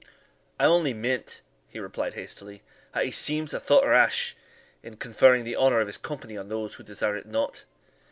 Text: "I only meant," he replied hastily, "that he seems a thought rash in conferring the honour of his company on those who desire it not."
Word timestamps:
"I 0.59 0.65
only 0.65 0.95
meant," 0.95 1.41
he 1.69 1.79
replied 1.79 2.15
hastily, 2.15 2.63
"that 2.95 3.05
he 3.05 3.11
seems 3.11 3.53
a 3.53 3.59
thought 3.59 3.85
rash 3.85 4.35
in 4.81 4.95
conferring 4.97 5.43
the 5.43 5.55
honour 5.55 5.79
of 5.79 5.85
his 5.85 5.99
company 5.99 6.35
on 6.39 6.49
those 6.49 6.73
who 6.73 6.83
desire 6.83 7.15
it 7.15 7.27
not." 7.27 7.65